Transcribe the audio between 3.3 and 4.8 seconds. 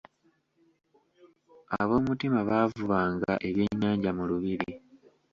ebyennyanja mu lubiri.